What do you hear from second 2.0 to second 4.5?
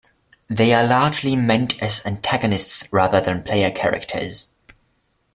antagonists rather than player characters.